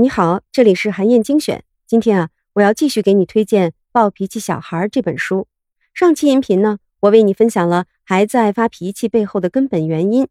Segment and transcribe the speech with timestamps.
[0.00, 1.64] 你好，这里是韩燕精选。
[1.86, 5.48] 今天啊，我要继续给你推荐《暴脾气小孩》这本书。
[5.92, 10.28] 上期音频呢，我为你分享了孩子爱发脾气背后的根本原因。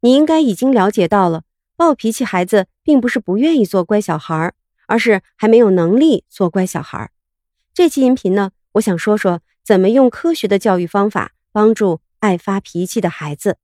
[0.00, 1.42] 你应该已经了解到了，
[1.74, 4.52] 暴脾气孩子并不是不愿意做乖小孩，
[4.86, 7.10] 而是还没有能力做乖小孩。
[7.74, 13.58] 这期音频呢，我想说说怎么用科学的教育方法帮助爱发脾气的孩子。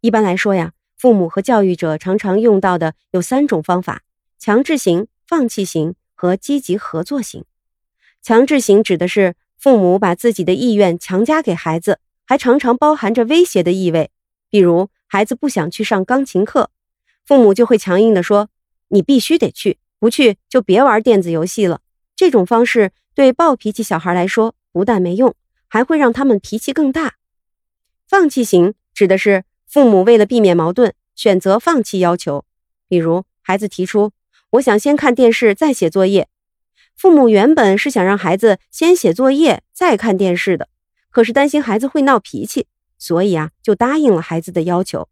[0.00, 4.02] 一般来说呀，父母和教育者常常用到的有三种方法。
[4.38, 7.44] 强制型、放弃型和积极合作型。
[8.22, 14.10] 强制型指的是父母把自己的意愿强加给孩子，还常常包含着威胁的意味。
[14.50, 16.70] 比如，孩子不想去上钢琴课，
[17.24, 18.48] 父母就会强硬地说
[18.88, 21.80] ：“你必须得去，不去就别玩电子游戏了。”
[22.14, 25.34] 这种方式对暴脾气小孩来说不但没用，
[25.66, 27.14] 还会让他们脾气更大。
[28.06, 32.44] 放弃型指的是父母为了避免矛盾，选择放弃要求。
[32.86, 34.12] 比如，孩子提出。
[34.50, 36.28] 我想先看电视再写作业。
[36.94, 40.68] 父母原本是想让孩子先写作业再看电视的，
[41.10, 45.08] 可是担心孩子会闹脾气，所以啊就答应了孩子的要求。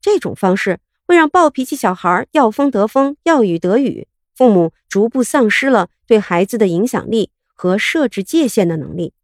[0.00, 9.14] 这种方式会让暴脾气小孩要风得风，要雨得雨，父母逐步丧失了对孩子的影响力和设置界限的能力。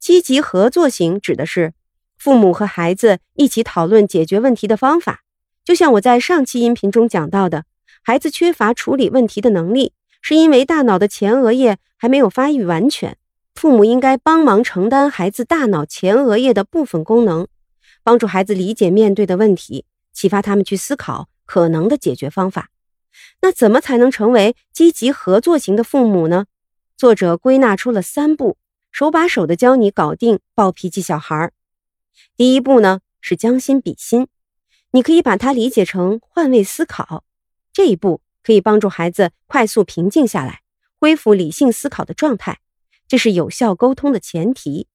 [0.00, 1.74] 积极合作型指的是
[2.16, 5.22] 父母和孩子一起讨论解决问题的方法，
[5.64, 7.64] 就像我在上期音频中讲到的。
[8.02, 13.16] 孩子缺乏处理问题的能力，是因为大脑的前额叶还没有发育完全。
[13.54, 17.46] 父母应该帮忙承担孩子大脑前额叶的部分功能，
[18.02, 22.70] 帮助孩子理解面对的问题，启发他们去思考可能的解决方法。
[23.42, 26.46] 那怎么才能成为积极合作型的父母呢？
[26.96, 28.56] 作者归纳出了三步，
[28.90, 31.52] 手把手的教你搞定暴脾气小孩。
[32.36, 34.26] 第一步呢是将心比心，
[34.92, 37.24] 你可以把它理解成换位思考。
[37.72, 40.62] 这一步可以帮助孩子快速平静下来，
[40.98, 42.60] 恢复理性思考的状态，
[43.06, 44.88] 这是有效沟通的前提。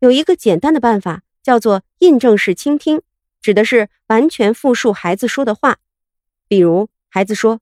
[0.00, 3.02] 有一个简单的办法，叫做印证式倾听，
[3.40, 5.78] 指的是完全复述孩子说的话。
[6.48, 7.60] 比如，孩子说：“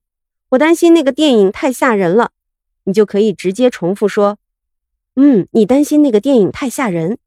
[0.49, 2.31] 我担心那个电影太吓人了。”
[2.85, 4.39] 你就可以直接重复说
[5.15, 7.19] ：“嗯，你担心那个电影太吓人。”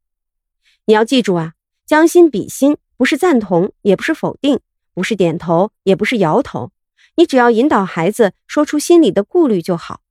[0.86, 1.52] 你要记住啊，
[1.86, 4.60] 将心比心，不是赞同，也不是否定，
[4.94, 6.70] 不是点头，也不是摇头。
[7.16, 10.02] 你只要引导孩子说出心里的顾虑就好。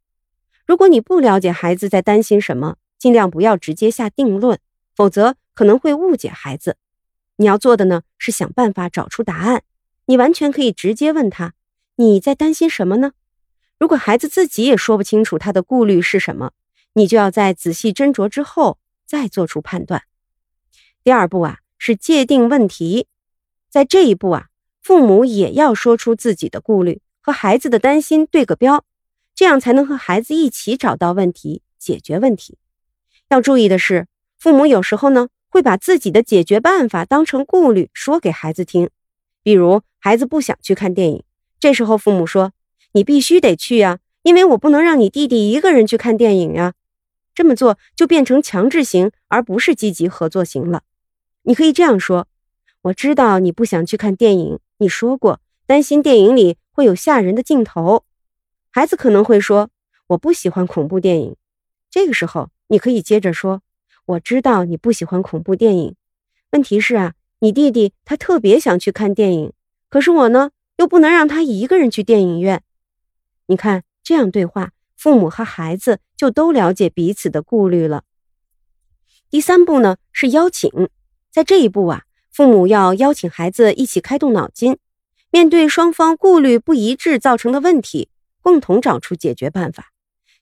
[0.65, 4.59] 如果你不了解孩子在担心什么，尽量不要直接下定论，
[4.93, 6.75] 否则可能会误解孩子。
[7.37, 9.63] 你要做的呢是想办法找出答案。
[10.07, 11.53] 你完全可以直接问他
[11.95, 13.13] ：“你在担心什么呢？”
[13.79, 16.51] 如果孩子自己也说不清楚他的顾虑是什么，
[16.95, 20.03] 你就要在仔细斟酌之后再做出判断。
[21.05, 23.07] 第二步啊是界定问题，
[23.67, 24.49] 在这一步啊。
[24.83, 28.85] 父母也要说出自己的顾虑和孩子的担心对个标，
[29.33, 32.59] 这样才能和孩子一起找到问题，解决问题。
[33.29, 34.05] 要注意的是，
[34.37, 38.91] 父母有时候呢会把自己的解决办法当成顾虑说给孩子听。
[39.41, 41.23] 比如，孩子不想去看电影，
[41.59, 42.53] 这时候父母说
[42.93, 46.75] ：“你必须得去呀，因为我不能让你弟弟一个人去看电影呀。”
[47.33, 50.83] 这么做就变成强制型，而不是积极合作型了。
[51.43, 52.27] 你可以这样说
[52.83, 58.03] ：“我知道你不想去看电影。”你说过担心电影里会有吓人的镜头，
[58.71, 59.69] 孩子可能会说
[60.07, 61.35] 我不喜欢恐怖电影。
[61.89, 63.61] 这个时候你可以接着说，
[64.05, 65.95] 我知道你不喜欢恐怖电影，
[66.51, 69.53] 问题是啊，你弟弟他特别想去看电影，
[69.87, 72.63] 可是我呢又不能让他一个人去电影院。
[73.45, 78.03] 你看这样对话，父母和孩子就都了解彼此的顾虑了。
[79.29, 80.89] 第三步呢是邀请，
[81.31, 82.03] 在这一步啊。
[82.29, 84.77] 父母要邀请孩子一起开动脑筋，
[85.31, 88.07] 面对双方顾虑不一致造成的问题，
[88.41, 89.91] 共同找出解决办法。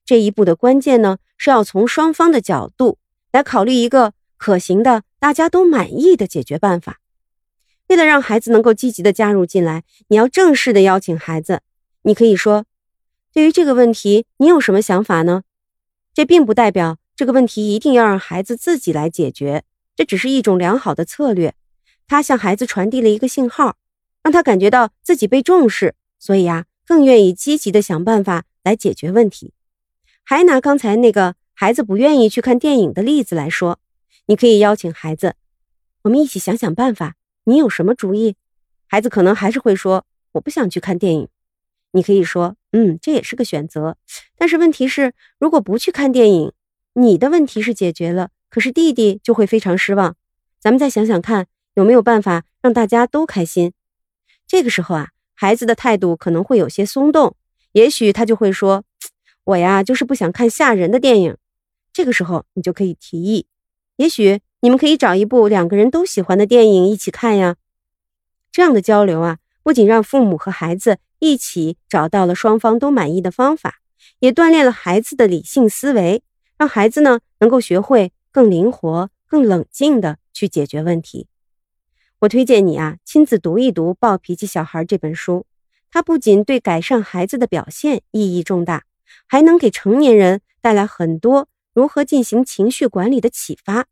[0.05, 3.00] 这一步的关键呢，是要从双方的角度
[3.31, 7.00] 来考虑一个可行的、大家都满意的解决办法。
[7.88, 11.61] 为了让孩子能够积极的加入进来，你要正式的邀请孩子。
[12.03, 12.65] 你可以说
[13.33, 15.41] ：“对于这个问题，你有什么想法呢？”
[16.13, 19.63] 这并不代表这个问题一定要让孩子自己来解决，
[20.00, 21.56] 这只是一种良好的策略。
[22.07, 23.75] 他向孩子传递了一个信号，
[24.24, 29.51] 让他感觉到自己被重视，所以啊，更愿意积极的想办法来解决问题。
[30.24, 33.78] 还拿刚才那个孩子不愿意去看电影的例子来说，
[34.28, 35.36] 你可以邀请孩子，
[36.04, 37.18] 我们一起想想办法。
[37.44, 38.38] 你有什么主意？
[38.88, 41.28] 孩子可能还是会说我不想去看电影。
[41.92, 43.98] 你可以说，嗯，这也是个选择。
[44.38, 46.54] 但是问题是，如果不去看电影，
[46.94, 50.16] 你的问题是解决了，可是弟弟就会非常失望。
[50.60, 51.48] 咱们再想想看。
[51.75, 53.72] 有没有办法让大家都开心？
[54.46, 57.38] 这个时候啊，孩子的态度可能会有些松动，
[57.72, 58.84] 也许他就会说
[59.46, 61.38] ：“我呀，就是不想看吓人的电影。”
[61.94, 63.46] 这个时候，你就可以提议，
[63.96, 67.56] 也许你们可以找一部两个人都喜欢的电影一起看呀。
[68.51, 73.75] 这样的交流啊，不仅让父母和孩子一起找到了双方都满意的方法，
[74.19, 76.24] 也锻炼了孩子的理性思维，
[76.57, 81.27] 让孩子呢能够学会更灵活、更冷静的去解决问题。
[82.19, 85.45] 我推荐你啊，亲自读一读《暴脾气小孩》这本书。
[85.91, 88.83] 它不仅对改善孩子的表现意义重大，
[89.25, 93.87] 还能给成年人带来很多如何进行情绪管理的启发。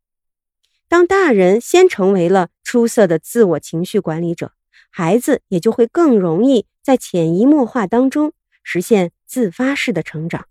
[0.88, 4.54] 当大人先成为了出色的自我情绪管理者，
[4.92, 10.48] 孩子也就会更容易在潜移默化当中实现自发式的成长。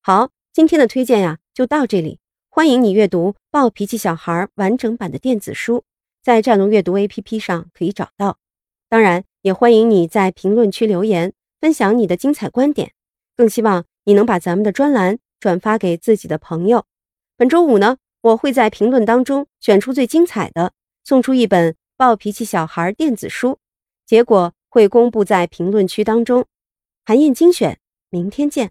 [0.00, 2.18] 好，今天的推荐呀就到这里，
[2.56, 5.82] 欢迎你阅读《暴脾气小孩》完整版的电子书。
[6.22, 8.38] 在战龙阅读 APP 上可以找到，
[8.88, 12.92] 当然也欢迎你在评论区留言分享你的精彩观点，
[13.36, 16.84] 更希望你能把咱们的专栏转发给自己的朋友。
[17.36, 20.72] 本周五呢，我会在评论当中选出最精彩的，
[21.02, 23.58] 送出一本《暴脾气小孩》电子书，
[24.06, 26.46] 结果会公布在评论区当中。
[27.04, 27.80] 韩燕精选，
[28.10, 28.70] 明天见。